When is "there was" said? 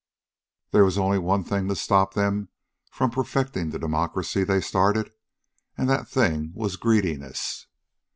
0.71-0.97